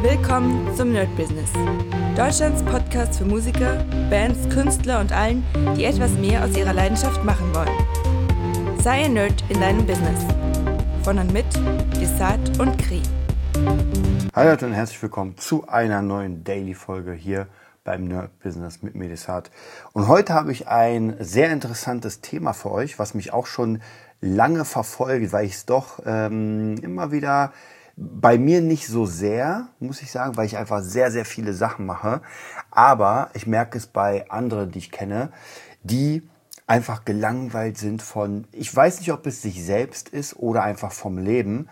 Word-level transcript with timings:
Willkommen 0.00 0.72
zum 0.76 0.92
Nerd 0.92 1.14
Business. 1.16 1.50
Deutschlands 2.16 2.62
Podcast 2.62 3.18
für 3.18 3.24
Musiker, 3.24 3.84
Bands, 4.08 4.48
Künstler 4.48 5.00
und 5.00 5.10
allen, 5.10 5.44
die 5.76 5.86
etwas 5.86 6.12
mehr 6.12 6.44
aus 6.44 6.56
ihrer 6.56 6.72
Leidenschaft 6.72 7.24
machen 7.24 7.52
wollen. 7.52 8.78
Sei 8.80 9.06
ein 9.06 9.14
Nerd 9.14 9.42
in 9.48 9.60
deinem 9.60 9.84
Business. 9.84 10.24
Von 11.02 11.18
und 11.18 11.32
mit 11.32 11.46
Desart 12.00 12.60
und 12.60 12.78
Kri. 12.78 13.02
Hallo 14.36 14.52
und 14.64 14.72
herzlich 14.72 15.02
willkommen 15.02 15.36
zu 15.36 15.66
einer 15.66 16.00
neuen 16.00 16.44
Daily-Folge 16.44 17.12
hier 17.12 17.48
beim 17.82 18.04
Nerd 18.04 18.38
Business 18.38 18.82
mit 18.82 18.94
Medisat. 18.94 19.50
Und 19.94 20.06
heute 20.06 20.32
habe 20.32 20.52
ich 20.52 20.68
ein 20.68 21.16
sehr 21.18 21.50
interessantes 21.50 22.20
Thema 22.20 22.52
für 22.52 22.70
euch, 22.70 23.00
was 23.00 23.14
mich 23.14 23.32
auch 23.32 23.46
schon 23.46 23.82
lange 24.20 24.64
verfolgt, 24.64 25.32
weil 25.32 25.46
ich 25.46 25.54
es 25.54 25.66
doch 25.66 25.98
ähm, 26.06 26.76
immer 26.82 27.10
wieder 27.10 27.52
bei 28.00 28.38
mir 28.38 28.60
nicht 28.60 28.86
so 28.86 29.06
sehr, 29.06 29.68
muss 29.80 30.02
ich 30.02 30.12
sagen, 30.12 30.36
weil 30.36 30.46
ich 30.46 30.56
einfach 30.56 30.82
sehr, 30.82 31.10
sehr 31.10 31.24
viele 31.24 31.52
Sachen 31.52 31.84
mache. 31.84 32.22
Aber 32.70 33.30
ich 33.34 33.46
merke 33.46 33.76
es 33.76 33.88
bei 33.88 34.30
anderen, 34.30 34.70
die 34.70 34.78
ich 34.78 34.92
kenne, 34.92 35.32
die 35.82 36.22
einfach 36.68 37.04
gelangweilt 37.04 37.76
sind 37.76 38.02
von, 38.02 38.46
ich 38.52 38.74
weiß 38.74 39.00
nicht, 39.00 39.10
ob 39.10 39.26
es 39.26 39.42
sich 39.42 39.64
selbst 39.64 40.10
ist 40.10 40.36
oder 40.36 40.62
einfach 40.62 40.92
vom 40.92 41.18
Leben. 41.18 41.68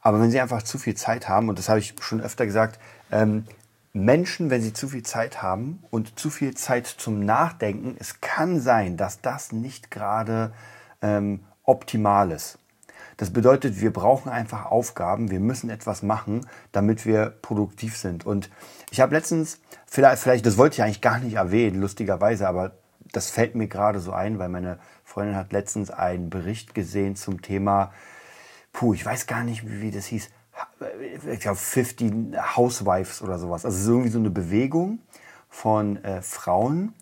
Aber 0.00 0.20
wenn 0.20 0.30
sie 0.30 0.40
einfach 0.40 0.62
zu 0.62 0.76
viel 0.76 0.96
Zeit 0.96 1.28
haben, 1.28 1.48
und 1.48 1.58
das 1.58 1.70
habe 1.70 1.78
ich 1.78 1.94
schon 2.00 2.20
öfter 2.20 2.44
gesagt, 2.44 2.78
ähm, 3.10 3.46
Menschen, 3.94 4.50
wenn 4.50 4.60
sie 4.60 4.72
zu 4.72 4.88
viel 4.88 5.04
Zeit 5.04 5.40
haben 5.40 5.82
und 5.90 6.18
zu 6.18 6.28
viel 6.28 6.54
Zeit 6.54 6.86
zum 6.86 7.24
Nachdenken, 7.24 7.96
es 7.98 8.20
kann 8.20 8.60
sein, 8.60 8.98
dass 8.98 9.22
das 9.22 9.52
nicht 9.52 9.90
gerade 9.90 10.52
ähm, 11.00 11.40
optimal 11.62 12.32
ist. 12.32 12.58
Das 13.16 13.32
bedeutet, 13.32 13.80
wir 13.80 13.92
brauchen 13.92 14.28
einfach 14.28 14.66
Aufgaben, 14.66 15.30
wir 15.30 15.40
müssen 15.40 15.70
etwas 15.70 16.02
machen, 16.02 16.46
damit 16.72 17.06
wir 17.06 17.30
produktiv 17.42 17.96
sind. 17.96 18.26
Und 18.26 18.50
ich 18.90 19.00
habe 19.00 19.14
letztens, 19.14 19.60
vielleicht, 19.86 20.22
vielleicht, 20.22 20.46
das 20.46 20.58
wollte 20.58 20.74
ich 20.74 20.82
eigentlich 20.82 21.00
gar 21.00 21.18
nicht 21.18 21.34
erwähnen, 21.34 21.80
lustigerweise, 21.80 22.48
aber 22.48 22.72
das 23.12 23.30
fällt 23.30 23.54
mir 23.54 23.68
gerade 23.68 24.00
so 24.00 24.12
ein, 24.12 24.38
weil 24.38 24.48
meine 24.48 24.78
Freundin 25.04 25.36
hat 25.36 25.52
letztens 25.52 25.90
einen 25.90 26.30
Bericht 26.30 26.74
gesehen 26.74 27.14
zum 27.16 27.42
Thema, 27.42 27.92
puh, 28.72 28.94
ich 28.94 29.06
weiß 29.06 29.26
gar 29.26 29.44
nicht, 29.44 29.62
wie, 29.80 29.90
das 29.90 30.06
hieß, 30.06 30.28
ich 31.30 31.40
glaube 31.40 31.56
15 31.56 32.36
Housewives 32.56 33.22
oder 33.22 33.38
sowas. 33.38 33.64
Also 33.64 33.76
es 33.76 33.82
ist 33.82 33.88
irgendwie 33.88 34.10
so 34.10 34.18
eine 34.18 34.30
Bewegung 34.30 34.98
von 35.48 36.02
äh, 36.04 36.22
Frauen, 36.22 36.94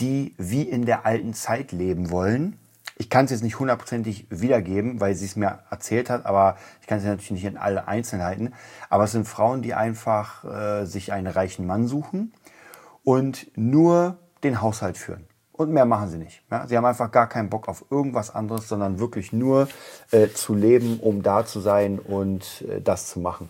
die 0.00 0.34
wie 0.38 0.62
in 0.62 0.84
der 0.84 1.06
alten 1.06 1.34
Zeit 1.34 1.72
leben 1.72 2.10
wollen 2.10 2.58
ich 3.02 3.10
kann 3.10 3.24
es 3.24 3.32
jetzt 3.32 3.42
nicht 3.42 3.58
hundertprozentig 3.58 4.28
wiedergeben, 4.30 5.00
weil 5.00 5.16
sie 5.16 5.24
es 5.24 5.34
mir 5.34 5.58
erzählt 5.70 6.08
hat, 6.08 6.24
aber 6.24 6.56
ich 6.80 6.86
kann 6.86 6.98
es 6.98 7.04
natürlich 7.04 7.32
nicht 7.32 7.44
in 7.44 7.56
alle 7.56 7.88
Einzelheiten. 7.88 8.54
Aber 8.90 9.02
es 9.02 9.10
sind 9.10 9.26
Frauen, 9.26 9.60
die 9.60 9.74
einfach 9.74 10.44
äh, 10.44 10.84
sich 10.84 11.12
einen 11.12 11.26
reichen 11.26 11.66
Mann 11.66 11.88
suchen 11.88 12.32
und 13.02 13.50
nur 13.56 14.18
den 14.44 14.62
Haushalt 14.62 14.96
führen. 14.98 15.26
Und 15.50 15.72
mehr 15.72 15.84
machen 15.84 16.10
sie 16.10 16.16
nicht. 16.16 16.44
Ja? 16.48 16.64
Sie 16.68 16.76
haben 16.76 16.84
einfach 16.84 17.10
gar 17.10 17.28
keinen 17.28 17.50
Bock 17.50 17.66
auf 17.66 17.84
irgendwas 17.90 18.32
anderes, 18.32 18.68
sondern 18.68 19.00
wirklich 19.00 19.32
nur 19.32 19.66
äh, 20.12 20.28
zu 20.28 20.54
leben, 20.54 21.00
um 21.00 21.24
da 21.24 21.44
zu 21.44 21.58
sein 21.58 21.98
und 21.98 22.64
äh, 22.68 22.80
das 22.80 23.08
zu 23.08 23.18
machen. 23.18 23.48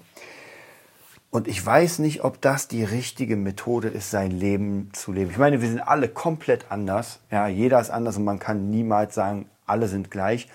Und 1.33 1.49
ich 1.49 1.65
weiß 1.65 2.01
nicht, 2.01 2.25
ob 2.25 2.43
das 2.43 2.69
die 2.69 2.85
richtige 2.85 3.37
Methode 3.37 3.89
ist, 3.89 4.11
sein 4.11 4.31
Leben 4.33 4.91
zu 4.93 5.13
leben. 5.13 5.31
Ich 5.31 5.39
meine, 5.39 5.63
wir 5.63 5.69
sind 5.69 5.81
alle 5.81 6.09
komplett 6.09 6.67
anders. 6.69 7.21
Ja, 7.31 7.49
jeder 7.49 7.81
ist 7.81 7.89
anders 7.89 8.19
und 8.19 8.25
man 8.25 8.39
kann 8.39 8.69
niemals 8.69 9.15
sagen, 9.15 9.49
alle 9.65 9.89
sind 9.89 10.11
gleich. 10.11 10.51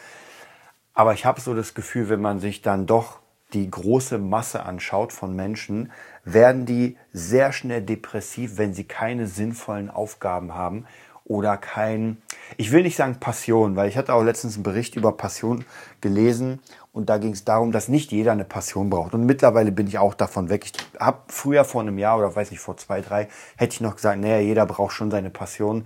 Aber 0.94 1.16
ich 1.16 1.26
habe 1.26 1.42
so 1.42 1.56
das 1.56 1.74
Gefühl, 1.74 2.10
wenn 2.10 2.22
man 2.22 2.40
sich 2.40 2.62
dann 2.62 2.86
doch 2.86 3.22
die 3.54 3.72
große 3.72 4.20
Masse 4.20 4.68
anschaut 4.68 5.14
von 5.14 5.36
Menschen, 5.36 5.92
werden 6.24 6.68
die 6.68 6.96
sehr 7.12 7.54
schnell 7.54 7.82
depressiv, 7.82 8.60
wenn 8.60 8.76
sie 8.76 8.84
keine 8.84 9.26
sinnvollen 9.26 9.90
Aufgaben 9.90 10.54
haben 10.54 10.86
oder 11.24 11.58
kein, 11.58 12.22
ich 12.56 12.72
will 12.72 12.84
nicht 12.84 12.98
sagen 12.98 13.20
Passion, 13.20 13.76
weil 13.76 13.90
ich 13.90 13.98
hatte 13.98 14.14
auch 14.14 14.24
letztens 14.24 14.54
einen 14.56 14.64
Bericht 14.64 14.96
über 14.96 15.12
Passion 15.12 15.66
gelesen 16.02 16.60
und 16.98 17.10
da 17.10 17.20
ging 17.20 17.34
es 17.34 17.46
darum, 17.46 17.72
dass 17.72 17.90
nicht 17.90 18.12
jeder 18.12 18.32
eine 18.32 18.44
Passion 18.44 18.90
braucht. 18.90 19.14
Und 19.14 19.24
mittlerweile 19.24 19.72
bin 19.72 19.86
ich 19.86 20.00
auch 20.00 20.16
davon 20.16 20.50
weg. 20.50 20.66
Ich 20.66 20.74
habe 21.00 21.20
früher 21.28 21.64
vor 21.64 21.82
einem 21.82 22.00
Jahr 22.00 22.18
oder 22.18 22.36
weiß 22.36 22.50
nicht, 22.50 22.60
vor 22.60 22.76
zwei, 22.76 23.02
drei, 23.02 23.28
hätte 23.56 23.76
ich 23.76 23.82
noch 23.82 23.96
gesagt, 23.96 24.20
naja, 24.20 24.40
jeder 24.40 24.66
braucht 24.66 24.94
schon 24.94 25.12
seine 25.12 25.30
Passion, 25.30 25.86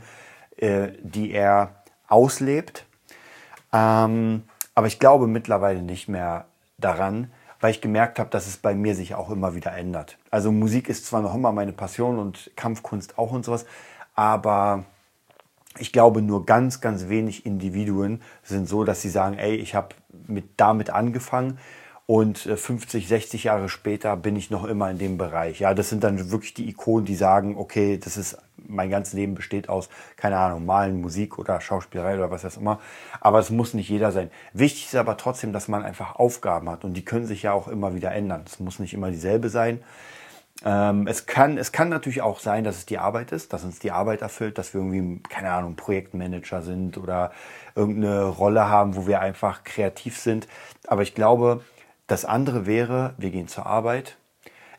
äh, 0.55 0.93
die 1.01 1.31
er 1.31 1.83
auslebt. 2.07 2.85
Ähm, 3.73 4.43
aber 4.73 4.87
ich 4.87 4.99
glaube 4.99 5.27
mittlerweile 5.27 5.81
nicht 5.81 6.07
mehr 6.07 6.45
daran, 6.77 7.29
weil 7.59 7.71
ich 7.71 7.81
gemerkt 7.81 8.17
habe, 8.17 8.29
dass 8.29 8.47
es 8.47 8.55
bei 8.55 8.73
mir 8.73 8.95
sich 8.95 9.13
auch 9.13 9.29
immer 9.29 9.53
wieder 9.53 9.73
ändert. 9.73 10.17
Also 10.29 10.53
Musik 10.53 10.87
ist 10.87 11.05
zwar 11.05 11.21
noch 11.21 11.35
immer 11.35 11.51
meine 11.51 11.73
Passion 11.73 12.19
und 12.19 12.51
Kampfkunst 12.55 13.17
auch 13.17 13.31
und 13.31 13.43
sowas, 13.43 13.65
aber 14.15 14.85
ich 15.77 15.91
glaube, 15.91 16.21
nur 16.21 16.45
ganz, 16.45 16.81
ganz 16.81 17.07
wenig 17.09 17.45
Individuen 17.45 18.21
sind 18.43 18.67
so, 18.67 18.83
dass 18.83 19.01
sie 19.01 19.09
sagen, 19.09 19.37
ey, 19.37 19.55
ich 19.55 19.75
habe 19.75 19.95
mit, 20.27 20.45
damit 20.57 20.89
angefangen 20.89 21.57
und 22.05 22.39
50, 22.39 23.05
äh, 23.05 23.07
60 23.07 23.43
Jahre 23.45 23.69
später 23.69 24.17
bin 24.17 24.35
ich 24.35 24.49
noch 24.49 24.65
immer 24.65 24.89
in 24.91 24.97
dem 24.97 25.17
Bereich. 25.17 25.59
Ja, 25.59 25.73
das 25.73 25.89
sind 25.89 26.03
dann 26.03 26.31
wirklich 26.31 26.53
die 26.53 26.67
Ikonen, 26.69 27.05
die 27.05 27.15
sagen, 27.15 27.55
okay, 27.57 27.97
das 27.97 28.17
ist 28.17 28.37
mein 28.67 28.89
ganzes 28.89 29.13
Leben 29.13 29.35
besteht 29.35 29.69
aus, 29.69 29.89
keine 30.15 30.37
Ahnung, 30.37 30.65
Malen, 30.65 31.01
Musik 31.01 31.39
oder 31.39 31.61
Schauspielerei 31.61 32.15
oder 32.15 32.31
was 32.31 32.45
auch 32.45 32.59
immer. 32.59 32.79
Aber 33.19 33.39
es 33.39 33.49
muss 33.49 33.73
nicht 33.73 33.89
jeder 33.89 34.11
sein. 34.11 34.29
Wichtig 34.53 34.85
ist 34.87 34.95
aber 34.95 35.17
trotzdem, 35.17 35.53
dass 35.53 35.67
man 35.67 35.83
einfach 35.83 36.15
Aufgaben 36.15 36.69
hat 36.69 36.83
und 36.83 36.93
die 36.93 37.05
können 37.05 37.25
sich 37.25 37.43
ja 37.43 37.53
auch 37.53 37.67
immer 37.67 37.95
wieder 37.95 38.11
ändern. 38.11 38.43
Es 38.45 38.59
muss 38.59 38.79
nicht 38.79 38.93
immer 38.93 39.09
dieselbe 39.09 39.49
sein. 39.49 39.81
Ähm, 40.63 41.07
es, 41.07 41.25
kann, 41.25 41.57
es 41.57 41.71
kann 41.71 41.89
natürlich 41.89 42.21
auch 42.21 42.39
sein, 42.39 42.63
dass 42.63 42.77
es 42.77 42.85
die 42.85 42.99
Arbeit 42.99 43.31
ist, 43.31 43.51
dass 43.53 43.63
uns 43.63 43.79
die 43.79 43.91
Arbeit 43.91 44.21
erfüllt, 44.21 44.57
dass 44.57 44.73
wir 44.73 44.81
irgendwie, 44.81 45.21
keine 45.23 45.51
Ahnung, 45.51 45.75
Projektmanager 45.75 46.61
sind 46.61 46.97
oder 46.97 47.31
irgendeine 47.75 48.25
Rolle 48.25 48.69
haben, 48.69 48.95
wo 48.95 49.07
wir 49.07 49.21
einfach 49.21 49.63
kreativ 49.63 50.19
sind. 50.19 50.47
Aber 50.87 51.01
ich 51.01 51.15
glaube, 51.15 51.61
das 52.07 52.25
andere 52.25 52.65
wäre, 52.67 53.15
wir 53.17 53.31
gehen 53.31 53.47
zur 53.47 53.65
Arbeit. 53.65 54.17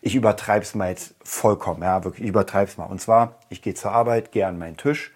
Ich 0.03 0.15
übertreibe 0.15 0.63
es 0.63 0.75
mal 0.75 0.91
jetzt 0.91 1.15
vollkommen, 1.25 1.83
ja, 1.83 2.05
wirklich, 2.05 2.25
ich 2.25 2.31
übertreibe 2.31 2.71
es 2.71 2.77
mal. 2.77 2.87
Und 2.87 3.01
zwar, 3.01 3.37
ich 3.49 3.63
gehe 3.63 3.75
zur 3.75 3.93
Arbeit, 3.93 4.33
gehe 4.33 4.47
an 4.47 4.59
meinen 4.59 4.77
Tisch 4.77 5.13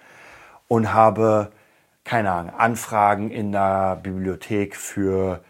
und 0.69 0.93
habe, 0.93 1.53
keine 2.05 2.33
Ahnung, 2.33 2.55
Anfragen 2.55 3.31
in 3.31 3.53
der 3.53 3.97
Bibliothek 4.03 4.77
für 4.77 5.45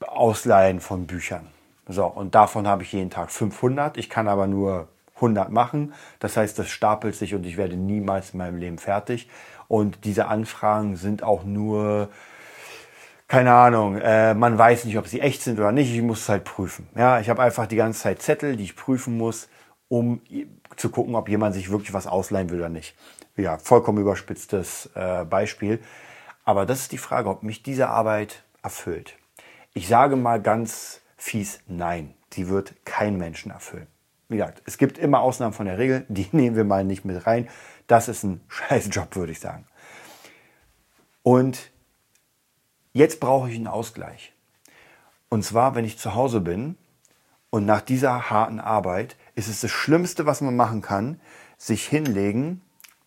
Ausleihen 0.00 0.80
von 0.80 1.06
Büchern 1.06 1.48
so, 1.88 2.06
und 2.06 2.34
davon 2.34 2.66
habe 2.68 2.82
ich 2.82 2.92
jeden 2.92 3.10
Tag 3.10 3.30
500. 3.30 3.96
Ich 3.96 4.10
kann 4.10 4.28
aber 4.28 4.46
nur 4.46 4.88
100 5.16 5.50
machen. 5.50 5.94
Das 6.20 6.36
heißt, 6.36 6.58
das 6.58 6.68
stapelt 6.68 7.14
sich 7.14 7.34
und 7.34 7.44
ich 7.46 7.56
werde 7.56 7.76
niemals 7.76 8.30
in 8.30 8.38
meinem 8.38 8.58
Leben 8.58 8.78
fertig. 8.78 9.28
Und 9.68 10.04
diese 10.04 10.26
Anfragen 10.26 10.96
sind 10.96 11.22
auch 11.22 11.44
nur, 11.44 12.08
keine 13.26 13.52
Ahnung, 13.52 13.96
äh, 13.98 14.34
man 14.34 14.56
weiß 14.56 14.84
nicht, 14.84 14.98
ob 14.98 15.08
sie 15.08 15.20
echt 15.20 15.42
sind 15.42 15.58
oder 15.58 15.72
nicht. 15.72 15.92
Ich 15.92 16.02
muss 16.02 16.20
es 16.20 16.28
halt 16.28 16.44
prüfen. 16.44 16.88
Ja, 16.94 17.20
ich 17.20 17.30
habe 17.30 17.42
einfach 17.42 17.66
die 17.66 17.76
ganze 17.76 18.00
Zeit 18.00 18.22
Zettel, 18.22 18.56
die 18.56 18.64
ich 18.64 18.76
prüfen 18.76 19.16
muss, 19.16 19.48
um 19.88 20.20
zu 20.76 20.90
gucken, 20.90 21.14
ob 21.14 21.28
jemand 21.28 21.54
sich 21.54 21.70
wirklich 21.70 21.92
was 21.92 22.06
ausleihen 22.06 22.50
will 22.50 22.58
oder 22.58 22.68
nicht. 22.68 22.94
Ja, 23.36 23.58
vollkommen 23.58 23.98
überspitztes 23.98 24.90
äh, 24.94 25.24
Beispiel. 25.24 25.80
Aber 26.44 26.66
das 26.66 26.80
ist 26.80 26.92
die 26.92 26.98
Frage, 26.98 27.28
ob 27.28 27.42
mich 27.42 27.62
diese 27.62 27.88
Arbeit 27.88 28.42
erfüllt. 28.62 29.16
Ich 29.74 29.88
sage 29.88 30.16
mal 30.16 30.40
ganz 30.40 31.02
fies 31.18 31.60
Nein. 31.66 32.14
Sie 32.32 32.48
wird 32.48 32.74
kein 32.86 33.18
Menschen 33.18 33.50
erfüllen. 33.50 33.88
Wie 34.28 34.36
gesagt, 34.36 34.62
es 34.64 34.78
gibt 34.78 34.98
immer 34.98 35.20
Ausnahmen 35.20 35.52
von 35.52 35.66
der 35.66 35.78
Regel, 35.78 36.06
die 36.08 36.28
nehmen 36.32 36.56
wir 36.56 36.64
mal 36.64 36.84
nicht 36.84 37.04
mit 37.04 37.26
rein. 37.26 37.48
Das 37.86 38.08
ist 38.08 38.22
ein 38.22 38.40
Scheißjob, 38.48 39.16
würde 39.16 39.32
ich 39.32 39.40
sagen. 39.40 39.66
Und 41.22 41.70
jetzt 42.92 43.20
brauche 43.20 43.50
ich 43.50 43.56
einen 43.56 43.66
Ausgleich. 43.66 44.32
Und 45.28 45.44
zwar, 45.44 45.74
wenn 45.74 45.84
ich 45.84 45.98
zu 45.98 46.14
Hause 46.14 46.40
bin 46.40 46.76
und 47.50 47.66
nach 47.66 47.82
dieser 47.82 48.30
harten 48.30 48.60
Arbeit 48.60 49.16
ist 49.34 49.48
es 49.48 49.60
das 49.60 49.70
Schlimmste, 49.70 50.24
was 50.24 50.40
man 50.40 50.56
machen 50.56 50.80
kann, 50.80 51.20
sich 51.58 51.86
hinlegen, 51.86 52.62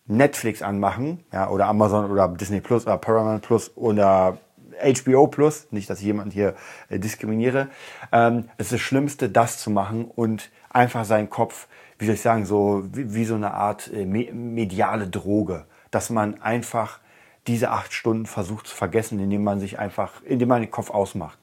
Netflix 0.06 0.62
anmachen, 0.62 1.24
ja, 1.32 1.48
oder 1.48 1.66
Amazon 1.66 2.10
oder 2.10 2.28
Disney 2.28 2.60
Plus 2.60 2.86
oder 2.86 2.98
Paramount 2.98 3.42
Plus 3.42 3.76
oder 3.76 4.38
HBO 4.82 5.26
Plus, 5.26 5.68
nicht, 5.70 5.88
dass 5.88 6.00
ich 6.00 6.06
jemanden 6.06 6.30
hier 6.30 6.54
äh, 6.88 6.98
diskriminiere. 6.98 7.68
Ähm, 8.12 8.48
es 8.58 8.66
ist 8.66 8.72
das 8.72 8.80
Schlimmste, 8.80 9.28
das 9.28 9.58
zu 9.58 9.70
machen 9.70 10.04
und 10.04 10.50
einfach 10.70 11.04
seinen 11.04 11.30
Kopf, 11.30 11.68
wie 11.98 12.06
soll 12.06 12.14
ich 12.14 12.22
sagen, 12.22 12.44
so 12.44 12.84
wie, 12.92 13.14
wie 13.14 13.24
so 13.24 13.34
eine 13.34 13.54
Art 13.54 13.90
äh, 13.92 14.04
mediale 14.04 15.08
Droge, 15.08 15.66
dass 15.90 16.10
man 16.10 16.40
einfach 16.40 17.00
diese 17.46 17.70
acht 17.70 17.92
Stunden 17.92 18.26
versucht 18.26 18.66
zu 18.66 18.76
vergessen, 18.76 19.18
indem 19.18 19.44
man 19.44 19.60
sich 19.60 19.78
einfach, 19.78 20.22
indem 20.22 20.48
man 20.48 20.62
den 20.62 20.70
Kopf 20.70 20.90
ausmacht. 20.90 21.38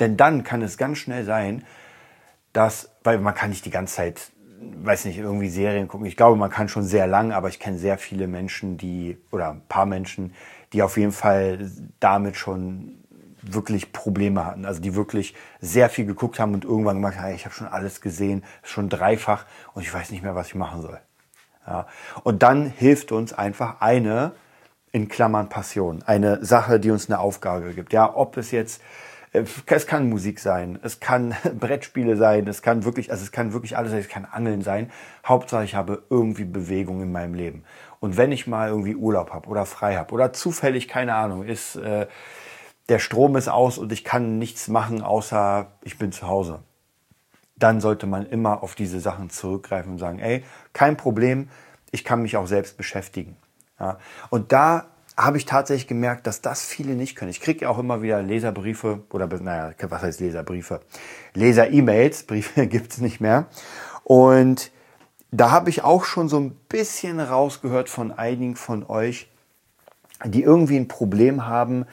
Denn 0.00 0.16
dann 0.16 0.44
kann 0.44 0.62
es 0.62 0.76
ganz 0.76 0.98
schnell 0.98 1.24
sein, 1.24 1.64
dass, 2.52 2.90
weil 3.04 3.18
man 3.18 3.34
kann 3.34 3.50
nicht 3.50 3.64
die 3.64 3.70
ganze 3.70 3.96
Zeit, 3.96 4.32
weiß 4.60 5.06
nicht, 5.06 5.18
irgendwie 5.18 5.48
Serien 5.48 5.88
gucken. 5.88 6.06
Ich 6.06 6.16
glaube, 6.16 6.36
man 6.36 6.50
kann 6.50 6.68
schon 6.68 6.82
sehr 6.82 7.06
lang, 7.06 7.32
aber 7.32 7.48
ich 7.48 7.58
kenne 7.58 7.78
sehr 7.78 7.98
viele 7.98 8.26
Menschen, 8.26 8.76
die, 8.76 9.18
oder 9.30 9.50
ein 9.50 9.62
paar 9.68 9.86
Menschen, 9.86 10.34
die 10.76 10.82
auf 10.82 10.98
jeden 10.98 11.12
Fall 11.12 11.70
damit 12.00 12.36
schon 12.36 13.02
wirklich 13.40 13.92
Probleme 13.92 14.44
hatten, 14.44 14.66
also 14.66 14.78
die 14.78 14.94
wirklich 14.94 15.34
sehr 15.58 15.88
viel 15.88 16.04
geguckt 16.04 16.38
haben 16.38 16.52
und 16.52 16.66
irgendwann 16.66 16.96
gemacht 16.96 17.16
haben, 17.16 17.34
ich 17.34 17.46
habe 17.46 17.54
schon 17.54 17.66
alles 17.66 18.02
gesehen, 18.02 18.44
schon 18.62 18.90
dreifach 18.90 19.46
und 19.72 19.82
ich 19.82 19.94
weiß 19.94 20.10
nicht 20.10 20.22
mehr, 20.22 20.34
was 20.34 20.48
ich 20.48 20.54
machen 20.54 20.82
soll. 20.82 21.00
Ja. 21.66 21.86
Und 22.24 22.42
dann 22.42 22.66
hilft 22.66 23.10
uns 23.10 23.32
einfach 23.32 23.80
eine, 23.80 24.32
in 24.92 25.08
Klammern 25.08 25.48
Passion, 25.48 26.02
eine 26.04 26.44
Sache, 26.44 26.78
die 26.78 26.90
uns 26.90 27.08
eine 27.08 27.20
Aufgabe 27.20 27.72
gibt. 27.72 27.94
Ja, 27.94 28.14
ob 28.14 28.36
es 28.36 28.50
jetzt 28.50 28.82
es 29.66 29.86
kann 29.86 30.08
Musik 30.08 30.40
sein, 30.40 30.78
es 30.82 31.00
kann 31.00 31.34
Brettspiele 31.60 32.16
sein, 32.16 32.46
es 32.46 32.62
kann 32.62 32.84
wirklich, 32.84 33.10
also 33.10 33.22
es 33.22 33.32
kann 33.32 33.52
wirklich 33.52 33.76
alles 33.76 33.90
sein, 33.90 34.00
es 34.00 34.08
kann 34.08 34.24
Angeln 34.24 34.62
sein. 34.62 34.90
Hauptsache 35.26 35.64
ich 35.64 35.74
habe 35.74 36.02
irgendwie 36.10 36.44
Bewegung 36.44 37.02
in 37.02 37.12
meinem 37.12 37.34
Leben. 37.34 37.64
Und 38.00 38.16
wenn 38.16 38.32
ich 38.32 38.46
mal 38.46 38.68
irgendwie 38.68 38.94
Urlaub 38.94 39.32
habe 39.32 39.48
oder 39.48 39.66
frei 39.66 39.96
habe 39.96 40.12
oder 40.14 40.32
zufällig, 40.32 40.88
keine 40.88 41.14
Ahnung, 41.14 41.44
ist 41.44 41.76
äh, 41.76 42.06
der 42.88 42.98
Strom 42.98 43.36
ist 43.36 43.48
aus 43.48 43.78
und 43.78 43.92
ich 43.92 44.04
kann 44.04 44.38
nichts 44.38 44.68
machen, 44.68 45.02
außer 45.02 45.72
ich 45.82 45.98
bin 45.98 46.12
zu 46.12 46.28
Hause. 46.28 46.60
Dann 47.56 47.80
sollte 47.80 48.06
man 48.06 48.26
immer 48.26 48.62
auf 48.62 48.74
diese 48.74 49.00
Sachen 49.00 49.30
zurückgreifen 49.30 49.92
und 49.92 49.98
sagen, 49.98 50.18
ey, 50.18 50.44
kein 50.72 50.96
Problem, 50.96 51.48
ich 51.90 52.04
kann 52.04 52.22
mich 52.22 52.36
auch 52.36 52.46
selbst 52.46 52.76
beschäftigen. 52.76 53.36
Ja. 53.80 53.98
Und 54.30 54.52
da 54.52 54.88
habe 55.16 55.38
ich 55.38 55.46
tatsächlich 55.46 55.86
gemerkt, 55.86 56.26
dass 56.26 56.42
das 56.42 56.64
viele 56.64 56.94
nicht 56.94 57.16
können. 57.16 57.30
Ich 57.30 57.40
kriege 57.40 57.68
auch 57.70 57.78
immer 57.78 58.02
wieder 58.02 58.22
Leserbriefe 58.22 59.02
oder, 59.10 59.26
naja, 59.26 59.72
was 59.88 60.02
heißt 60.02 60.20
Leserbriefe? 60.20 60.80
Leser-E-Mails, 61.34 62.24
Briefe 62.24 62.66
gibt's 62.66 62.98
nicht 62.98 63.20
mehr. 63.20 63.46
Und 64.04 64.70
da 65.30 65.50
habe 65.50 65.70
ich 65.70 65.82
auch 65.82 66.04
schon 66.04 66.28
so 66.28 66.38
ein 66.38 66.52
bisschen 66.68 67.18
rausgehört 67.18 67.88
von 67.88 68.12
einigen 68.12 68.56
von 68.56 68.84
euch, 68.84 69.30
die 70.24 70.42
irgendwie 70.42 70.76
ein 70.76 70.88
Problem 70.88 71.46
haben, 71.46 71.86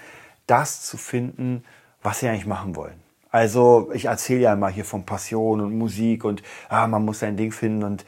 das 0.46 0.82
zu 0.82 0.98
finden, 0.98 1.64
was 2.02 2.20
sie 2.20 2.28
eigentlich 2.28 2.46
machen 2.46 2.76
wollen. 2.76 3.02
Also 3.32 3.90
ich 3.94 4.06
erzähle 4.06 4.42
ja 4.42 4.54
immer 4.54 4.70
hier 4.70 4.86
von 4.86 5.06
Passion 5.06 5.62
und 5.62 5.76
Musik 5.76 6.24
und 6.24 6.44
ah, 6.70 6.88
man 6.88 7.04
muss 7.04 7.20
sein 7.20 7.38
Ding 7.38 7.52
finden 7.52 7.84
und 7.84 8.06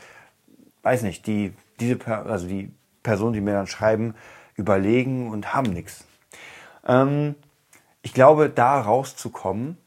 weiß 0.84 1.02
nicht, 1.02 1.26
die, 1.26 1.54
diese, 1.80 1.98
also 2.06 2.48
die 2.48 2.72
Personen, 3.02 3.34
die 3.34 3.42
mir 3.42 3.54
dann 3.54 3.68
schreiben, 3.68 4.14
überlegen 4.56 5.30
und 5.30 5.54
haben 5.54 5.72
nichts. 5.72 6.06
Ähm, 6.88 7.36
ich 8.02 8.14
glaube, 8.14 8.50
da 8.50 8.80
rauszukommen, 8.82 9.78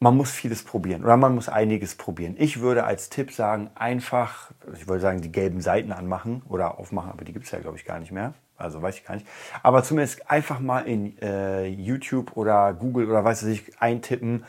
man 0.00 0.16
muss 0.16 0.32
vieles 0.32 0.64
probieren 0.64 1.04
oder 1.04 1.16
man 1.16 1.34
muss 1.34 1.48
einiges 1.48 1.94
probieren. 1.94 2.34
Ich 2.36 2.60
würde 2.60 2.84
als 2.84 3.08
Tipp 3.08 3.30
sagen, 3.32 3.70
einfach, 3.76 4.50
ich 4.74 4.88
wollte 4.88 5.02
sagen, 5.02 5.20
die 5.20 5.30
gelben 5.30 5.60
Seiten 5.60 5.92
anmachen 5.92 6.42
oder 6.48 6.80
aufmachen, 6.80 7.12
aber 7.12 7.24
die 7.24 7.32
gibt 7.32 7.44
es 7.44 7.52
ja, 7.52 7.60
glaube 7.60 7.76
ich, 7.76 7.84
gar 7.84 8.00
nicht 8.00 8.10
mehr. 8.10 8.34
Also 8.56 8.82
weiß 8.82 8.96
ich 8.96 9.04
gar 9.04 9.14
nicht. 9.14 9.26
Aber 9.62 9.84
zumindest 9.84 10.28
einfach 10.28 10.58
mal 10.58 10.80
in 10.80 11.16
äh, 11.22 11.66
YouTube 11.66 12.36
oder 12.36 12.74
Google 12.74 13.08
oder 13.08 13.24
weiß 13.24 13.44
ich 13.44 13.80
eintippen, 13.80 14.44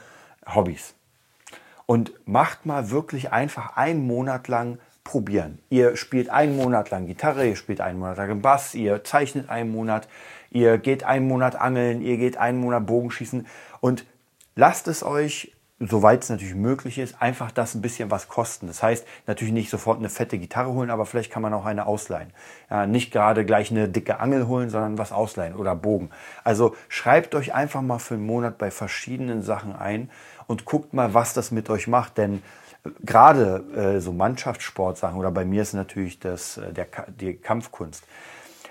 Hobbys. 0.46 0.96
Und 1.86 2.14
macht 2.26 2.66
mal 2.66 2.90
wirklich 2.90 3.32
einfach 3.32 3.78
einen 3.78 4.08
Monat 4.08 4.48
lang 4.48 4.80
probieren. 5.04 5.60
Ihr 5.70 5.96
spielt 5.96 6.30
einen 6.30 6.56
Monat 6.56 6.90
lang 6.90 7.06
Gitarre, 7.06 7.48
ihr 7.48 7.56
spielt 7.56 7.82
einen 7.82 8.00
Monat 8.00 8.18
lang 8.18 8.42
Bass, 8.42 8.74
ihr 8.74 9.04
zeichnet 9.04 9.50
einen 9.50 9.72
Monat, 9.72 10.08
ihr 10.50 10.78
geht 10.78 11.04
einen 11.04 11.28
Monat 11.28 11.56
angeln, 11.56 12.02
ihr 12.02 12.18
geht 12.18 12.38
einen 12.38 12.60
Monat 12.60 12.86
Bogenschießen 12.86 13.48
und 13.82 14.06
lasst 14.56 14.88
es 14.88 15.04
euch, 15.04 15.54
soweit 15.80 16.24
es 16.24 16.30
natürlich 16.30 16.56
möglich 16.56 16.98
ist, 16.98 17.22
einfach 17.22 17.52
das 17.52 17.76
ein 17.76 17.82
bisschen 17.82 18.12
was 18.12 18.28
kosten. 18.28 18.68
Das 18.68 18.82
heißt, 18.82 19.06
natürlich 19.28 19.54
nicht 19.54 19.70
sofort 19.70 20.00
eine 20.00 20.10
fette 20.10 20.38
Gitarre 20.38 20.72
holen, 20.72 20.90
aber 20.90 21.06
vielleicht 21.06 21.32
kann 21.32 21.42
man 21.42 21.54
auch 21.54 21.66
eine 21.66 21.86
ausleihen. 21.86 22.32
Ja, 22.70 22.86
nicht 22.86 23.12
gerade 23.12 23.46
gleich 23.46 23.72
eine 23.72 23.90
dicke 23.90 24.20
Angel 24.20 24.48
holen, 24.48 24.70
sondern 24.70 24.98
was 24.98 25.12
ausleihen 25.12 25.56
oder 25.56 25.76
Bogen. 25.76 26.10
Also 26.44 26.76
schreibt 26.88 27.36
euch 27.36 27.54
einfach 27.54 27.82
mal 27.82 28.00
für 28.00 28.14
einen 28.14 28.26
Monat 28.26 28.58
bei 28.58 28.72
verschiedenen 28.72 29.42
Sachen 29.42 29.76
ein 29.76 30.10
und 30.48 30.66
guckt 30.66 30.94
mal, 30.94 31.14
was 31.14 31.34
das 31.34 31.52
mit 31.52 31.70
euch 31.70 31.88
macht, 31.88 32.18
denn 32.18 32.42
gerade 33.04 33.64
äh, 33.76 34.00
so 34.02 34.12
Mannschaftssportsachen 34.12 35.18
oder 35.18 35.32
bei 35.32 35.46
mir 35.46 35.62
ist 35.62 35.74
natürlich 35.74 36.20
das, 36.20 36.58
äh, 36.58 36.74
der, 36.74 36.88
die 37.08 37.36
Kampfkunst. 37.36 38.06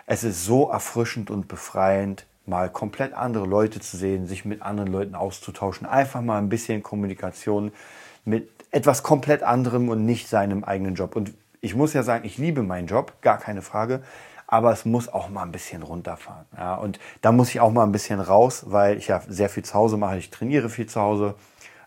Es 0.07 0.25
ist 0.25 0.45
so 0.45 0.69
erfrischend 0.69 1.31
und 1.31 1.49
befreiend, 1.49 2.27
mal 2.45 2.69
komplett 2.69 3.15
andere 3.15 3.47
Leute 3.47 3.81
zu 3.81 3.97
sehen, 3.97 4.27
sich 4.27 4.45
mit 4.45 4.63
anderen 4.63 4.91
Leuten 4.91 5.15
auszutauschen, 5.15 5.87
einfach 5.87 6.21
mal 6.21 6.39
ein 6.39 6.49
bisschen 6.49 6.83
Kommunikation 6.83 7.73
mit 8.25 8.51
etwas 8.71 9.03
komplett 9.03 9.43
anderem 9.43 9.89
und 9.89 10.05
nicht 10.05 10.29
seinem 10.29 10.65
eigenen 10.65 10.95
Job. 10.95 11.15
Und 11.15 11.33
ich 11.61 11.75
muss 11.75 11.93
ja 11.93 12.03
sagen, 12.03 12.25
ich 12.25 12.39
liebe 12.39 12.63
meinen 12.63 12.89
Job, 12.89 13.21
gar 13.23 13.39
keine 13.39 13.63
Frage, 13.63 14.03
aber 14.47 14.73
es 14.73 14.85
muss 14.85 15.09
auch 15.09 15.29
mal 15.29 15.45
ein 15.45 15.53
bisschen 15.53 15.83
runterfahren. 15.83 16.45
Ja, 16.57 16.75
und 16.75 16.99
da 17.21 17.33
muss 17.33 17.51
ich 17.51 17.61
auch 17.61 17.71
mal 17.71 17.85
ein 17.85 17.93
bisschen 17.93 18.21
raus, 18.21 18.65
weil 18.67 18.99
ich 18.99 19.09
ja 19.09 19.23
sehr 19.29 19.49
viel 19.49 19.65
zu 19.65 19.75
Hause 19.75 19.97
mache. 19.97 20.19
Ich 20.19 20.31
trainiere 20.31 20.69
viel 20.69 20.87
zu 20.87 21.01
Hause. 21.01 21.35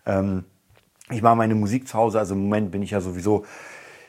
Ähm, 0.06 0.46
ich 1.10 1.22
mache 1.22 1.36
meine 1.36 1.56
Musik 1.56 1.88
zu 1.88 1.96
Hause, 1.96 2.20
also 2.20 2.34
im 2.34 2.44
Moment 2.44 2.72
bin 2.72 2.82
ich 2.82 2.92
ja 2.92 3.02
sowieso 3.02 3.46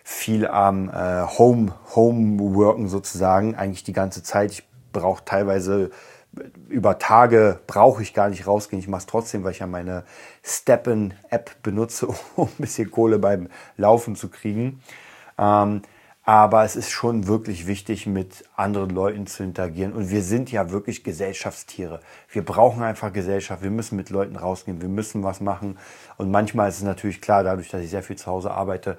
viel 0.03 0.47
am 0.47 0.89
äh, 0.89 1.27
Home, 1.39 1.75
Homeworken 1.95 2.89
sozusagen, 2.89 3.55
eigentlich 3.55 3.85
die 3.85 3.93
ganze 3.93 4.23
Zeit. 4.23 4.53
Ich 4.53 4.63
brauche 4.93 5.25
teilweise 5.25 5.91
über 6.69 6.99
Tage 6.99 7.61
brauche 7.67 8.03
ich 8.03 8.15
gar 8.15 8.29
nicht 8.29 8.47
rausgehen. 8.47 8.81
Ich 8.81 8.89
mache 8.89 9.01
es 9.01 9.07
trotzdem, 9.07 9.45
weil 9.45 9.53
ich 9.53 9.61
ja 9.61 9.67
meine 9.67 10.05
Steppen-App 10.43 11.63
benutze, 11.63 12.09
um 12.37 12.49
ein 12.49 12.55
bisschen 12.59 12.91
Kohle 12.91 13.19
beim 13.19 13.49
Laufen 13.77 14.17
zu 14.17 14.29
kriegen. 14.29 14.81
Ähm, 15.39 15.83
aber 16.29 16.65
es 16.65 16.75
ist 16.75 16.91
schon 16.91 17.29
wirklich 17.29 17.69
wichtig, 17.69 18.05
mit 18.05 18.45
anderen 18.57 18.91
Leuten 18.91 19.29
zu 19.29 19.45
interagieren. 19.45 19.93
Und 19.93 20.11
wir 20.11 20.23
sind 20.23 20.51
ja 20.51 20.73
wirklich 20.73 21.05
Gesellschaftstiere. 21.05 22.01
Wir 22.29 22.45
brauchen 22.45 22.83
einfach 22.83 23.13
Gesellschaft. 23.13 23.63
Wir 23.63 23.71
müssen 23.71 23.95
mit 23.95 24.11
Leuten 24.11 24.35
rausgehen. 24.35 24.83
Wir 24.83 24.89
müssen 24.89 25.23
was 25.23 25.41
machen. 25.41 25.79
Und 26.17 26.33
manchmal 26.33 26.69
ist 26.69 26.79
es 26.79 26.83
natürlich 26.83 27.21
klar, 27.21 27.45
dadurch, 27.45 27.69
dass 27.69 27.81
ich 27.81 27.91
sehr 27.91 28.03
viel 28.03 28.17
zu 28.17 28.27
Hause 28.27 28.51
arbeite, 28.51 28.99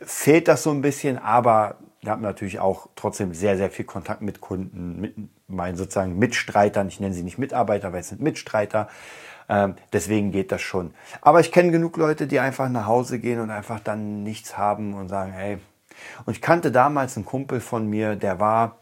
fehlt 0.00 0.48
das 0.48 0.62
so 0.62 0.70
ein 0.70 0.80
bisschen. 0.80 1.18
Aber 1.18 1.76
ich 2.00 2.08
habe 2.08 2.22
natürlich 2.22 2.58
auch 2.58 2.88
trotzdem 2.96 3.34
sehr, 3.34 3.58
sehr 3.58 3.70
viel 3.70 3.84
Kontakt 3.84 4.22
mit 4.22 4.40
Kunden, 4.40 4.98
mit 4.98 5.14
meinen 5.48 5.76
sozusagen 5.76 6.18
Mitstreitern. 6.18 6.88
Ich 6.88 7.00
nenne 7.00 7.12
sie 7.12 7.22
nicht 7.22 7.36
Mitarbeiter, 7.36 7.92
weil 7.92 8.00
es 8.00 8.08
sind 8.08 8.22
Mitstreiter. 8.22 8.88
Ähm, 9.50 9.74
deswegen 9.92 10.32
geht 10.32 10.50
das 10.50 10.62
schon. 10.62 10.94
Aber 11.20 11.40
ich 11.40 11.52
kenne 11.52 11.70
genug 11.70 11.98
Leute, 11.98 12.26
die 12.26 12.40
einfach 12.40 12.70
nach 12.70 12.86
Hause 12.86 13.18
gehen 13.18 13.40
und 13.40 13.50
einfach 13.50 13.78
dann 13.78 14.22
nichts 14.22 14.56
haben 14.56 14.94
und 14.94 15.08
sagen, 15.08 15.32
hey, 15.32 15.58
und 16.24 16.34
ich 16.34 16.42
kannte 16.42 16.72
damals 16.72 17.16
einen 17.16 17.26
Kumpel 17.26 17.60
von 17.60 17.88
mir, 17.88 18.16
der 18.16 18.40
war, 18.40 18.78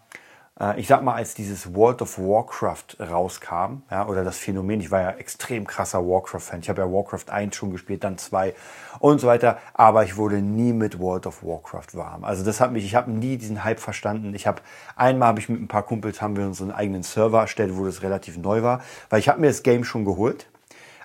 äh, 0.61 0.79
ich 0.81 0.87
sag 0.87 1.03
mal, 1.03 1.15
als 1.15 1.35
dieses 1.35 1.75
World 1.75 2.03
of 2.03 2.19
Warcraft 2.19 3.01
rauskam, 3.01 3.83
ja, 3.91 4.07
oder 4.07 4.25
das 4.25 4.39
Phänomen, 4.39 4.81
ich 4.81 4.91
war 4.91 5.01
ja 5.01 5.11
extrem 5.13 5.67
krasser 5.67 6.07
Warcraft-Fan. 6.07 6.61
Ich 6.61 6.69
habe 6.69 6.83
ja 6.83 6.91
Warcraft 6.91 7.31
1 7.31 7.57
schon 7.57 7.71
gespielt, 7.71 8.05
dann 8.05 8.19
2 8.19 8.55
und 8.99 9.21
so 9.21 9.27
weiter, 9.27 9.59
aber 9.75 10.05
ich 10.05 10.17
wurde 10.17 10.37
nie 10.37 10.73
mit 10.73 10.99
World 10.99 11.27
of 11.27 11.43
Warcraft 11.43 11.95
warm. 11.95 12.25
Also 12.25 12.45
das 12.45 12.61
hat 12.61 12.73
mich, 12.73 12.85
ich 12.85 12.95
habe 12.95 13.11
nie 13.11 13.37
diesen 13.37 13.65
Hype 13.65 13.81
verstanden. 13.81 14.35
Ich 14.35 14.47
habe 14.47 14.63
einmal 14.97 15.29
habe 15.29 15.41
ich 15.41 15.49
mit 15.49 15.61
ein 15.61 15.69
paar 15.69 15.85
Kumpels 15.85 16.21
haben 16.21 16.37
wir 16.37 16.45
uns 16.45 16.61
einen 16.61 16.73
eigenen 16.73 17.03
Server 17.03 17.41
erstellt, 17.41 17.77
wo 17.77 17.85
das 17.85 18.03
relativ 18.03 18.37
neu 18.39 18.63
war, 18.63 18.83
weil 19.09 19.21
ich 19.21 19.29
habe 19.29 19.41
mir 19.41 19.49
das 19.49 19.63
Game 19.63 19.85
schon 19.85 20.05
geholt 20.05 20.47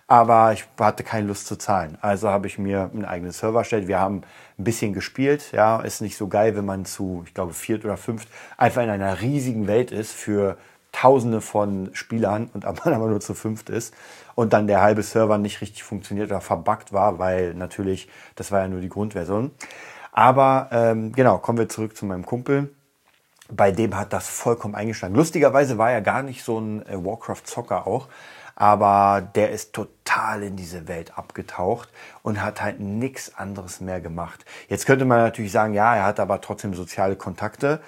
aber 0.07 0.53
ich 0.53 0.65
hatte 0.79 1.03
keine 1.03 1.27
Lust 1.27 1.47
zu 1.47 1.57
zahlen. 1.57 1.97
Also 2.01 2.29
habe 2.29 2.47
ich 2.47 2.59
mir 2.59 2.91
einen 2.93 3.05
eigenen 3.05 3.31
Server 3.31 3.59
erstellt. 3.59 3.87
Wir 3.87 3.99
haben 3.99 4.21
ein 4.57 4.63
bisschen 4.63 4.93
gespielt. 4.93 5.51
Ja, 5.51 5.79
ist 5.81 6.01
nicht 6.01 6.17
so 6.17 6.27
geil, 6.27 6.55
wenn 6.55 6.65
man 6.65 6.85
zu, 6.85 7.23
ich 7.25 7.33
glaube, 7.33 7.53
viert 7.53 7.85
oder 7.85 7.97
fünft 7.97 8.27
einfach 8.57 8.83
in 8.83 8.89
einer 8.89 9.21
riesigen 9.21 9.67
Welt 9.67 9.91
ist 9.91 10.13
für 10.13 10.57
Tausende 10.91 11.41
von 11.41 11.89
Spielern 11.93 12.49
und 12.53 12.63
man 12.85 12.93
aber 12.93 13.07
nur 13.07 13.19
zu 13.19 13.33
fünft 13.33 13.69
ist 13.69 13.93
und 14.35 14.53
dann 14.53 14.67
der 14.67 14.81
halbe 14.81 15.03
Server 15.03 15.37
nicht 15.37 15.59
richtig 15.59 15.83
funktioniert 15.83 16.29
oder 16.29 16.39
verbuggt 16.39 16.93
war, 16.93 17.19
weil 17.19 17.53
natürlich, 17.53 18.07
das 18.35 18.51
war 18.51 18.61
ja 18.61 18.67
nur 18.67 18.79
die 18.79 18.89
Grundversion. 18.89 19.51
Aber 20.13 20.69
ähm, 20.71 21.11
genau, 21.11 21.39
kommen 21.39 21.57
wir 21.57 21.67
zurück 21.67 21.97
zu 21.97 22.05
meinem 22.05 22.25
Kumpel. 22.25 22.69
Bei 23.51 23.71
dem 23.71 23.97
hat 23.97 24.13
das 24.13 24.29
vollkommen 24.29 24.73
eingeschlagen. 24.73 25.15
Lustigerweise 25.15 25.77
war 25.77 25.91
er 25.91 26.01
gar 26.01 26.23
nicht 26.23 26.43
so 26.43 26.59
ein 26.59 26.85
äh, 26.87 27.03
Warcraft-Zocker 27.03 27.85
auch, 27.85 28.07
aber 28.55 29.21
der 29.35 29.51
ist 29.51 29.73
total 29.73 30.43
in 30.43 30.55
diese 30.55 30.87
Welt 30.87 31.17
abgetaucht 31.17 31.89
und 32.23 32.41
hat 32.41 32.61
halt 32.61 32.79
nichts 32.79 33.35
anderes 33.35 33.81
mehr 33.81 34.01
gemacht. 34.01 34.45
Jetzt 34.69 34.85
könnte 34.85 35.05
man 35.05 35.19
natürlich 35.19 35.51
sagen, 35.51 35.73
ja, 35.73 35.95
er 35.95 36.03
hat 36.03 36.19
aber 36.19 36.41
trotzdem 36.41 36.73
soziale 36.73 37.15
Kontakte. 37.15 37.81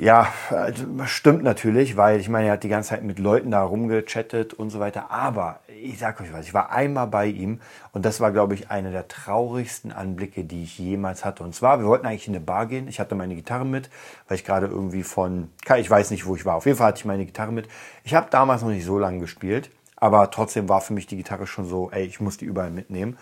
Ja, 0.00 0.32
also, 0.48 0.86
stimmt 1.04 1.42
natürlich, 1.42 1.94
weil 1.94 2.20
ich 2.20 2.30
meine, 2.30 2.46
er 2.46 2.52
hat 2.54 2.62
die 2.62 2.70
ganze 2.70 2.88
Zeit 2.88 3.04
mit 3.04 3.18
Leuten 3.18 3.50
da 3.50 3.62
rumgechattet 3.62 4.54
und 4.54 4.70
so 4.70 4.80
weiter. 4.80 5.10
Aber 5.10 5.60
ich 5.82 5.98
sag 5.98 6.18
euch 6.22 6.32
was, 6.32 6.46
ich 6.46 6.54
war 6.54 6.70
einmal 6.70 7.06
bei 7.06 7.26
ihm 7.26 7.60
und 7.92 8.06
das 8.06 8.18
war, 8.18 8.32
glaube 8.32 8.54
ich, 8.54 8.70
einer 8.70 8.92
der 8.92 9.08
traurigsten 9.08 9.92
Anblicke, 9.92 10.44
die 10.44 10.62
ich 10.62 10.78
jemals 10.78 11.26
hatte. 11.26 11.42
Und 11.42 11.54
zwar, 11.54 11.80
wir 11.80 11.86
wollten 11.86 12.06
eigentlich 12.06 12.28
in 12.28 12.34
eine 12.34 12.42
Bar 12.42 12.64
gehen. 12.64 12.88
Ich 12.88 12.98
hatte 12.98 13.14
meine 13.14 13.34
Gitarre 13.34 13.66
mit, 13.66 13.90
weil 14.26 14.38
ich 14.38 14.44
gerade 14.46 14.68
irgendwie 14.68 15.02
von, 15.02 15.50
ich 15.76 15.90
weiß 15.90 16.12
nicht, 16.12 16.24
wo 16.24 16.34
ich 16.34 16.46
war. 16.46 16.54
Auf 16.54 16.64
jeden 16.64 16.78
Fall 16.78 16.86
hatte 16.86 17.00
ich 17.00 17.04
meine 17.04 17.26
Gitarre 17.26 17.52
mit. 17.52 17.68
Ich 18.02 18.14
habe 18.14 18.28
damals 18.30 18.62
noch 18.62 18.70
nicht 18.70 18.86
so 18.86 18.98
lange 18.98 19.18
gespielt, 19.18 19.70
aber 19.96 20.30
trotzdem 20.30 20.70
war 20.70 20.80
für 20.80 20.94
mich 20.94 21.08
die 21.08 21.18
Gitarre 21.18 21.46
schon 21.46 21.66
so, 21.66 21.90
ey, 21.90 22.06
ich 22.06 22.20
muss 22.20 22.38
die 22.38 22.46
überall 22.46 22.70
mitnehmen. 22.70 23.18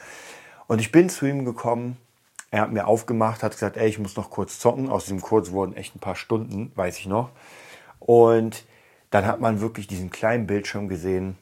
Und 0.68 0.80
ich 0.80 0.92
bin 0.92 1.08
zu 1.08 1.26
ihm 1.26 1.44
gekommen 1.44 1.97
er 2.50 2.62
hat 2.62 2.73
mir 2.73 2.87
aufgemacht, 2.87 3.43
hat 3.43 3.52
gesagt, 3.52 3.76
ey, 3.76 3.88
ich 3.88 3.99
muss 3.99 4.17
noch 4.17 4.31
kurz 4.31 4.59
zocken. 4.59 4.88
Aus 4.88 5.05
diesem 5.05 5.21
Kurz 5.21 5.50
wurden 5.50 5.76
echt 5.76 5.95
ein 5.95 6.00
paar 6.00 6.17
Stunden, 6.17 6.73
weiß 6.75 6.99
ich 6.99 7.07
noch. 7.07 7.31
Und 7.99 8.64
dann 9.11 9.26
hat 9.26 9.40
man 9.40 9.61
wirklich 9.61 9.87
diesen 9.87 10.11
kleinen 10.11 10.47
Bildschirm 10.47 10.88
gesehen. 10.88 11.37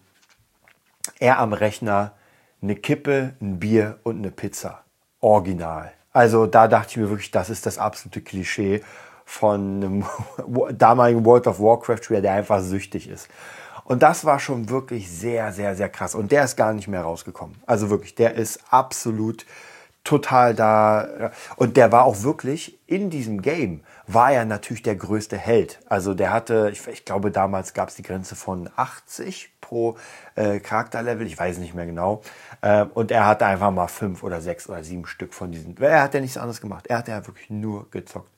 Er 1.21 1.39
am 1.39 1.53
Rechner, 1.53 2.13
eine 2.61 2.75
Kippe, 2.75 3.35
ein 3.41 3.61
Bier 3.61 3.99
und 4.03 4.19
eine 4.19 4.31
Pizza. 4.31 4.83
Original. 5.21 5.93
Also 6.13 6.47
da 6.47 6.69
dachte 6.69 6.91
ich 6.91 6.97
mir 6.97 7.11
wirklich, 7.11 7.31
das 7.31 7.51
ist 7.51 7.67
das 7.67 7.79
absolute 7.79 8.21
Klischee 8.21 8.83
von 9.25 9.55
einem 9.55 10.05
damaligen 10.79 11.25
World 11.25 11.47
of 11.47 11.61
Warcraft-Spieler, 11.61 12.21
der 12.21 12.33
einfach 12.33 12.61
süchtig 12.61 13.09
ist. 13.09 13.29
Und 13.85 14.03
das 14.03 14.25
war 14.25 14.41
schon 14.41 14.69
wirklich 14.69 15.11
sehr, 15.11 15.53
sehr, 15.53 15.77
sehr 15.77 15.89
krass. 15.89 16.15
Und 16.15 16.33
der 16.33 16.45
ist 16.45 16.57
gar 16.57 16.73
nicht 16.73 16.89
mehr 16.89 17.03
rausgekommen. 17.03 17.57
Also 17.67 17.91
wirklich, 17.91 18.15
der 18.15 18.35
ist 18.35 18.61
absolut 18.71 19.47
total 20.07 20.55
da. 20.55 21.33
Und 21.57 21.77
der 21.77 21.93
war 21.93 22.05
auch 22.05 22.23
wirklich 22.23 22.79
in 22.87 23.11
diesem 23.11 23.43
Game, 23.43 23.83
war 24.07 24.33
er 24.33 24.45
natürlich 24.45 24.83
der 24.83 24.97
größte 24.97 25.37
Held. 25.37 25.81
Also 25.87 26.15
der 26.15 26.33
hatte, 26.33 26.71
ich, 26.73 26.87
ich 26.87 27.05
glaube, 27.05 27.31
damals 27.31 27.75
gab 27.75 27.89
es 27.89 27.97
die 27.97 28.03
Grenze 28.03 28.37
von 28.37 28.71
80 28.77 29.51
pro 29.61 29.97
äh, 30.37 30.61
Charakterlevel, 30.61 31.27
ich 31.27 31.39
weiß 31.39 31.59
nicht 31.59 31.75
mehr 31.75 31.87
genau. 31.87 32.23
Äh, 32.63 32.85
und 32.85 33.11
er 33.11 33.27
hatte 33.27 33.47
einfach 33.47 33.73
mal 33.73 33.89
fünf 33.89 34.23
oder 34.23 34.41
sechs 34.41 34.69
oder 34.69 34.85
sieben 34.85 35.07
Stück 35.07 35.35
von 35.35 35.51
diesen. 35.51 35.77
Er 35.79 36.03
hat 36.03 36.15
ja 36.15 36.21
nichts 36.21 36.37
anderes 36.37 36.61
gemacht. 36.61 36.87
Er 36.87 36.99
hat 36.99 37.09
ja 37.09 37.27
wirklich 37.27 37.51
nur 37.51 37.91
gezockt. 37.91 38.31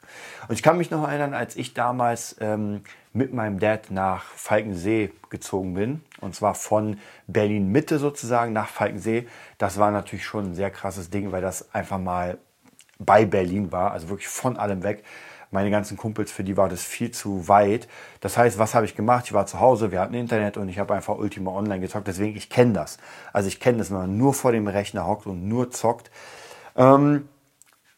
Und 0.49 0.55
ich 0.55 0.63
kann 0.63 0.79
mich 0.79 0.91
noch 0.91 1.07
erinnern, 1.07 1.35
als 1.35 1.57
ich 1.57 1.75
damals 1.75 2.37
ähm, 2.41 2.83
mit 3.13 3.33
meinem 3.33 3.59
Dad 3.59 3.91
nach 3.91 4.25
Falkensee 4.25 5.11
gezogen 5.31 5.75
bin, 5.75 6.03
und 6.21 6.35
zwar 6.35 6.55
von 6.55 6.99
Berlin 7.27 7.71
Mitte 7.71 7.99
sozusagen 7.99 8.53
nach 8.53 8.69
Falkensee. 8.69 9.27
Das 9.59 9.79
war 9.79 9.91
natürlich 9.91 10.25
schon 10.25 10.53
ein 10.53 10.55
sehr 10.55 10.71
krasses 10.71 11.11
Ding, 11.11 11.33
weil 11.33 11.43
das 11.43 11.75
einfach 11.75 11.99
mal 11.99 12.39
bei 12.99 13.25
Berlin 13.25 13.71
war, 13.73 13.93
also 13.93 14.09
wirklich 14.09 14.29
von 14.29 14.57
allem 14.57 14.83
weg. 14.83 15.05
Meine 15.51 15.71
ganzen 15.71 15.97
Kumpels, 15.97 16.31
für 16.31 16.45
die 16.45 16.59
war 16.59 16.69
das 16.69 16.83
viel 16.83 17.11
zu 17.11 17.49
weit. 17.49 17.89
Das 18.21 18.37
heißt, 18.37 18.59
was 18.59 18.75
habe 18.75 18.85
ich 18.85 18.95
gemacht? 18.95 19.25
Ich 19.27 19.33
war 19.33 19.47
zu 19.47 19.61
Hause, 19.61 19.91
wir 19.91 20.01
hatten 20.01 20.13
Internet 20.13 20.59
und 20.59 20.69
ich 20.69 20.79
habe 20.79 20.95
einfach 20.95 21.17
Ultima 21.17 21.53
Online 21.53 21.81
gezockt. 21.81 22.07
Deswegen, 22.07 22.37
ich 22.37 22.51
kenne 22.51 22.75
das. 22.75 22.99
Also 23.33 23.49
ich 23.49 23.59
kenne 23.59 23.79
das, 23.79 23.91
wenn 23.91 23.97
man 23.97 24.19
nur 24.19 24.35
vor 24.35 24.53
dem 24.53 24.69
Rechner 24.69 25.07
hockt 25.07 25.27
und 25.27 25.49
nur 25.49 25.71
zockt. 25.71 26.11
Ähm, 26.77 27.29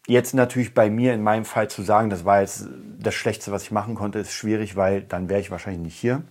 Jetzt 0.07 0.35
natürlich 0.35 0.75
bei 0.75 0.91
mir 0.91 1.15
in 1.15 1.23
meinem 1.23 1.45
Fall 1.45 1.69
zu 1.69 1.83
sagen, 1.83 2.11
das 2.11 2.25
war 2.25 2.41
jetzt 2.41 2.67
das 2.99 3.15
Schlechteste, 3.15 3.53
was 3.53 3.65
ich 3.65 3.71
machen 3.71 3.95
konnte, 3.95 4.19
ist 4.19 4.33
schwierig, 4.33 4.75
weil 4.77 5.03
dann 5.03 5.29
wäre 5.29 5.41
ich 5.41 5.51
wahrscheinlich 5.51 5.83
nicht 5.83 5.97
hier. 5.97 6.23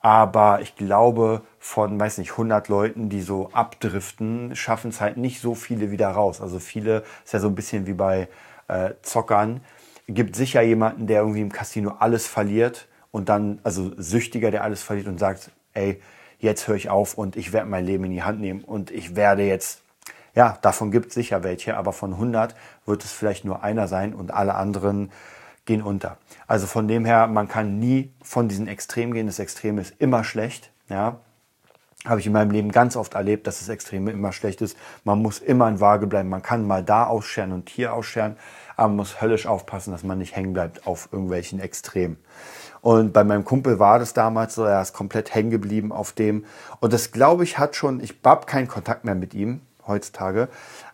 Aber 0.00 0.60
ich 0.60 0.76
glaube, 0.76 1.42
von, 1.58 1.98
weiß 1.98 2.18
nicht, 2.18 2.32
100 2.32 2.68
Leuten, 2.68 3.08
die 3.08 3.22
so 3.22 3.48
abdriften, 3.52 4.54
schaffen 4.54 4.90
es 4.90 5.00
halt 5.00 5.16
nicht 5.16 5.40
so 5.40 5.54
viele 5.54 5.90
wieder 5.90 6.08
raus. 6.08 6.42
Also 6.42 6.58
viele, 6.58 7.04
ist 7.24 7.32
ja 7.32 7.40
so 7.40 7.48
ein 7.48 7.54
bisschen 7.54 7.86
wie 7.86 7.94
bei 7.94 8.28
äh, 8.68 8.90
Zockern, 9.00 9.62
gibt 10.06 10.36
sicher 10.36 10.60
jemanden, 10.60 11.06
der 11.06 11.20
irgendwie 11.20 11.40
im 11.40 11.52
Casino 11.52 11.94
alles 12.00 12.26
verliert 12.26 12.86
und 13.12 13.30
dann, 13.30 13.60
also 13.62 13.92
Süchtiger, 13.96 14.50
der 14.50 14.62
alles 14.62 14.82
verliert 14.82 15.06
und 15.06 15.18
sagt, 15.18 15.50
ey, 15.72 16.02
jetzt 16.38 16.68
höre 16.68 16.76
ich 16.76 16.90
auf 16.90 17.16
und 17.16 17.36
ich 17.36 17.52
werde 17.52 17.70
mein 17.70 17.86
Leben 17.86 18.04
in 18.04 18.10
die 18.10 18.22
Hand 18.22 18.40
nehmen 18.40 18.62
und 18.62 18.90
ich 18.90 19.16
werde 19.16 19.44
jetzt 19.44 19.83
ja, 20.34 20.58
davon 20.62 20.90
gibt 20.90 21.08
es 21.08 21.14
sicher 21.14 21.44
welche, 21.44 21.76
aber 21.76 21.92
von 21.92 22.14
100 22.14 22.54
wird 22.86 23.04
es 23.04 23.12
vielleicht 23.12 23.44
nur 23.44 23.62
einer 23.62 23.88
sein 23.88 24.14
und 24.14 24.32
alle 24.32 24.54
anderen 24.54 25.12
gehen 25.64 25.82
unter. 25.82 26.18
Also 26.46 26.66
von 26.66 26.88
dem 26.88 27.04
her, 27.04 27.26
man 27.26 27.48
kann 27.48 27.78
nie 27.78 28.12
von 28.22 28.48
diesen 28.48 28.68
Extremen 28.68 29.14
gehen. 29.14 29.26
Das 29.26 29.38
Extrem 29.38 29.78
ist 29.78 29.94
immer 29.98 30.24
schlecht. 30.24 30.70
Ja, 30.88 31.20
habe 32.04 32.20
ich 32.20 32.26
in 32.26 32.32
meinem 32.32 32.50
Leben 32.50 32.70
ganz 32.70 32.96
oft 32.96 33.14
erlebt, 33.14 33.46
dass 33.46 33.60
das 33.60 33.68
Extreme 33.68 34.10
immer 34.10 34.32
schlecht 34.32 34.60
ist. 34.60 34.76
Man 35.04 35.22
muss 35.22 35.38
immer 35.38 35.68
in 35.68 35.80
Waage 35.80 36.06
bleiben. 36.06 36.28
Man 36.28 36.42
kann 36.42 36.66
mal 36.66 36.84
da 36.84 37.06
ausscheren 37.06 37.52
und 37.52 37.70
hier 37.70 37.94
ausscheren, 37.94 38.36
aber 38.76 38.88
man 38.88 38.96
muss 38.96 39.22
höllisch 39.22 39.46
aufpassen, 39.46 39.92
dass 39.92 40.04
man 40.04 40.18
nicht 40.18 40.36
hängen 40.36 40.52
bleibt 40.52 40.86
auf 40.86 41.08
irgendwelchen 41.12 41.60
Extremen. 41.60 42.18
Und 42.82 43.14
bei 43.14 43.24
meinem 43.24 43.46
Kumpel 43.46 43.78
war 43.78 43.98
das 43.98 44.12
damals 44.12 44.54
so, 44.54 44.64
er 44.64 44.82
ist 44.82 44.92
komplett 44.92 45.34
hängen 45.34 45.50
geblieben 45.50 45.92
auf 45.92 46.12
dem. 46.12 46.44
Und 46.80 46.92
das 46.92 47.12
glaube 47.12 47.44
ich 47.44 47.58
hat 47.58 47.74
schon, 47.74 48.00
ich 48.00 48.14
habe 48.22 48.44
keinen 48.44 48.68
Kontakt 48.68 49.06
mehr 49.06 49.14
mit 49.14 49.32
ihm, 49.32 49.62
heutzutage. 49.86 50.48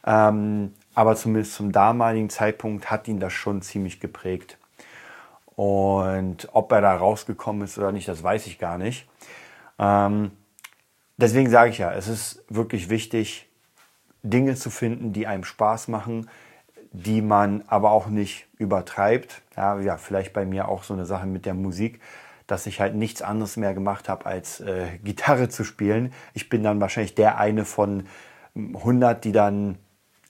Ähm, 0.05 0.75
aber 0.95 1.17
zumindest 1.17 1.55
zum 1.55 1.73
damaligen 1.73 2.31
Zeitpunkt 2.31 2.91
hat 2.91 3.09
ihn 3.09 3.21
das 3.21 3.33
schon 3.33 3.63
ziemlich 3.63 4.01
geprägt. 4.01 4.59
Und 5.57 6.49
ob 6.53 6.73
er 6.73 6.81
da 6.81 6.97
rausgekommen 6.97 7.63
ist 7.63 7.79
oder 7.79 7.93
nicht, 7.93 8.09
das 8.09 8.23
weiß 8.23 8.47
ich 8.47 8.59
gar 8.59 8.79
nicht. 8.79 9.09
Ähm, 9.79 10.31
deswegen 11.17 11.51
sage 11.51 11.71
ich 11.71 11.79
ja, 11.79 11.93
es 11.93 12.09
ist 12.09 12.45
wirklich 12.49 12.89
wichtig, 12.89 13.49
Dinge 14.23 14.55
zu 14.55 14.71
finden, 14.71 15.13
die 15.13 15.27
einem 15.27 15.45
Spaß 15.45 15.89
machen, 15.89 16.29
die 16.93 17.23
man 17.23 17.63
aber 17.67 17.91
auch 17.91 18.09
nicht 18.09 18.49
übertreibt. 18.59 19.43
Ja, 19.57 19.79
ja, 19.81 19.97
vielleicht 19.97 20.33
bei 20.33 20.45
mir 20.45 20.69
auch 20.69 20.83
so 20.83 20.95
eine 20.95 21.07
Sache 21.07 21.27
mit 21.27 21.47
der 21.47 21.55
Musik, 21.55 22.01
dass 22.47 22.67
ich 22.67 22.81
halt 22.81 22.95
nichts 22.95 23.23
anderes 23.23 23.57
mehr 23.57 23.75
gemacht 23.75 24.09
habe, 24.09 24.27
als 24.27 24.61
äh, 24.61 24.99
Gitarre 25.05 25.49
zu 25.49 25.65
spielen. 25.65 26.13
Ich 26.35 26.49
bin 26.49 26.63
dann 26.63 26.81
wahrscheinlich 26.81 27.15
der 27.15 27.39
eine 27.39 27.65
von 27.65 28.07
100, 28.55 29.25
die 29.25 29.33
dann 29.33 29.79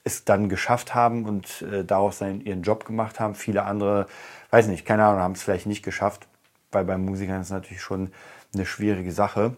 es 0.03 0.25
dann 0.25 0.49
geschafft 0.49 0.95
haben 0.95 1.25
und 1.25 1.61
äh, 1.61 1.85
daraus 1.85 2.19
dann 2.19 2.41
ihren 2.41 2.63
Job 2.63 2.85
gemacht 2.85 3.19
haben. 3.19 3.35
Viele 3.35 3.63
andere, 3.63 4.07
weiß 4.49 4.67
nicht, 4.67 4.85
keine 4.85 5.05
Ahnung, 5.05 5.21
haben 5.21 5.33
es 5.33 5.43
vielleicht 5.43 5.67
nicht 5.67 5.83
geschafft, 5.83 6.27
weil 6.71 6.85
bei 6.85 6.97
Musikern 6.97 7.39
ist 7.39 7.47
es 7.47 7.51
natürlich 7.51 7.81
schon 7.83 8.11
eine 8.53 8.65
schwierige 8.65 9.11
Sache. 9.11 9.55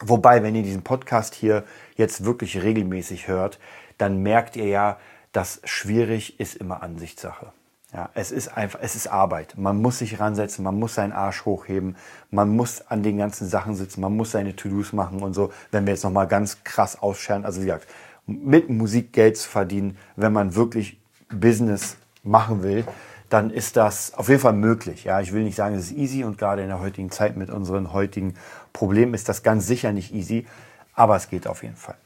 Wobei, 0.00 0.42
wenn 0.42 0.54
ihr 0.54 0.62
diesen 0.62 0.84
Podcast 0.84 1.34
hier 1.34 1.64
jetzt 1.96 2.24
wirklich 2.24 2.62
regelmäßig 2.62 3.26
hört, 3.26 3.58
dann 3.98 4.22
merkt 4.22 4.54
ihr 4.54 4.66
ja, 4.66 4.98
dass 5.32 5.60
schwierig 5.64 6.38
ist 6.38 6.54
immer 6.54 6.82
Ansichtssache. 6.82 7.52
Ja, 7.92 8.10
es 8.14 8.32
ist 8.32 8.54
einfach, 8.54 8.80
es 8.82 8.94
ist 8.96 9.06
Arbeit. 9.06 9.54
Man 9.56 9.80
muss 9.80 9.98
sich 9.98 10.20
ransetzen, 10.20 10.62
man 10.62 10.78
muss 10.78 10.94
seinen 10.94 11.12
Arsch 11.12 11.46
hochheben, 11.46 11.96
man 12.30 12.50
muss 12.50 12.82
an 12.86 13.02
den 13.02 13.16
ganzen 13.16 13.48
Sachen 13.48 13.74
sitzen, 13.74 14.02
man 14.02 14.14
muss 14.14 14.32
seine 14.32 14.54
To-Dos 14.54 14.92
machen 14.92 15.22
und 15.22 15.32
so. 15.32 15.52
Wenn 15.70 15.86
wir 15.86 15.94
jetzt 15.94 16.04
nochmal 16.04 16.26
ganz 16.26 16.62
krass 16.64 17.00
ausscheren, 17.00 17.46
also 17.46 17.62
wie 17.62 17.66
gesagt, 17.66 17.86
mit 18.26 18.68
Musik 18.68 19.14
Geld 19.14 19.38
zu 19.38 19.48
verdienen, 19.48 19.96
wenn 20.16 20.34
man 20.34 20.54
wirklich 20.54 21.00
Business 21.30 21.96
machen 22.22 22.62
will, 22.62 22.84
dann 23.30 23.50
ist 23.50 23.76
das 23.76 24.12
auf 24.14 24.28
jeden 24.28 24.40
Fall 24.40 24.52
möglich. 24.52 25.04
Ja, 25.04 25.20
ich 25.20 25.32
will 25.32 25.42
nicht 25.42 25.56
sagen, 25.56 25.74
es 25.74 25.90
ist 25.90 25.96
easy 25.96 26.24
und 26.24 26.36
gerade 26.36 26.62
in 26.62 26.68
der 26.68 26.80
heutigen 26.80 27.10
Zeit 27.10 27.38
mit 27.38 27.48
unseren 27.48 27.94
heutigen 27.94 28.34
Problemen 28.74 29.14
ist 29.14 29.30
das 29.30 29.42
ganz 29.42 29.66
sicher 29.66 29.92
nicht 29.92 30.12
easy, 30.14 30.46
aber 30.94 31.16
es 31.16 31.30
geht 31.30 31.46
auf 31.46 31.62
jeden 31.62 31.76
Fall. 31.76 31.96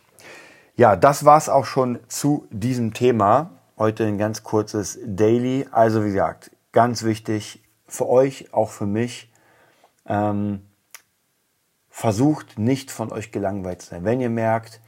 Ja, 0.77 0.95
das 0.95 1.25
war's 1.25 1.49
auch 1.49 1.67
schon 1.67 1.99
zu 2.09 2.47
diesem 2.51 2.95
Thema. 2.95 3.51
Heute 3.83 4.07
ein 4.07 4.17
ganz 4.17 4.45
kurzes 4.45 5.01
Daily. 5.05 5.67
Also 5.73 6.05
wie 6.05 6.11
gesagt, 6.11 6.53
ganz 6.71 7.03
wichtig 7.03 7.65
für 7.89 8.09
euch, 8.09 8.55
auch 8.55 8.71
für 8.71 8.87
mich. 8.87 9.33
Ähm, 10.07 10.61
versucht 11.89 12.61
nicht 12.61 12.93
von 12.93 13.11
euch 13.11 13.33
gelangweilt 13.33 13.83
zu 13.83 13.91
sein. 13.91 14.05
Wenn 14.05 14.21
ihr 14.21 14.31
merkt, 14.31 14.81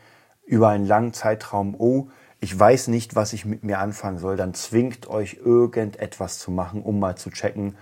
über 0.44 0.68
einen 0.68 0.86
langen 0.86 1.12
Zeitraum, 1.12 1.74
oh, 1.76 2.06
ich 2.38 2.56
weiß 2.56 2.86
nicht, 2.86 3.16
was 3.16 3.32
ich 3.32 3.44
mit 3.44 3.64
mir 3.64 3.80
anfangen 3.80 4.18
soll, 4.18 4.36
dann 4.36 4.54
zwingt 4.54 5.08
euch 5.08 5.40
irgendetwas 5.44 6.38
zu 6.38 6.52
machen, 6.52 6.80
um 6.80 7.00
mal 7.00 7.16
zu 7.16 7.30
checken, 7.30 7.76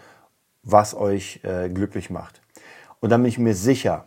was 0.63 0.95
euch 0.95 1.41
äh, 1.43 1.69
glücklich 1.69 2.09
macht. 2.09 2.41
Und 3.01 3.11
dann 3.11 3.21
bin 3.21 3.29
ich 3.29 3.39
mir 3.39 3.55
sicher, 3.55 4.07